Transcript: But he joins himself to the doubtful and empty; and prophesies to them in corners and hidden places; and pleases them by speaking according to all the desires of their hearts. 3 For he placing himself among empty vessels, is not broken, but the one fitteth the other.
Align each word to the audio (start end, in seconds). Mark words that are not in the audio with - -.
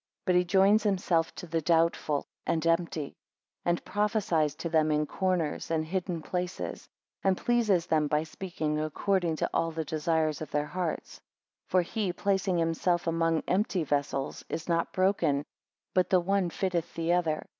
But 0.25 0.33
he 0.33 0.43
joins 0.43 0.81
himself 0.81 1.31
to 1.35 1.45
the 1.45 1.61
doubtful 1.61 2.25
and 2.47 2.65
empty; 2.65 3.13
and 3.63 3.85
prophesies 3.85 4.55
to 4.55 4.67
them 4.67 4.89
in 4.91 5.05
corners 5.05 5.69
and 5.69 5.85
hidden 5.85 6.23
places; 6.23 6.87
and 7.23 7.37
pleases 7.37 7.85
them 7.85 8.07
by 8.07 8.23
speaking 8.23 8.79
according 8.79 9.35
to 9.35 9.49
all 9.53 9.69
the 9.69 9.85
desires 9.85 10.41
of 10.41 10.49
their 10.49 10.65
hearts. 10.65 11.17
3 11.69 11.69
For 11.69 11.81
he 11.83 12.11
placing 12.13 12.57
himself 12.57 13.05
among 13.05 13.43
empty 13.47 13.83
vessels, 13.83 14.43
is 14.49 14.67
not 14.67 14.91
broken, 14.91 15.45
but 15.93 16.09
the 16.09 16.19
one 16.19 16.49
fitteth 16.49 16.95
the 16.95 17.13
other. 17.13 17.45